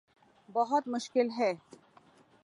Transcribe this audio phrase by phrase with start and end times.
[0.49, 1.51] بہت مشکل ہے